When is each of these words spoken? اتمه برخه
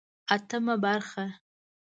اتمه 0.35 0.75
برخه 0.85 1.25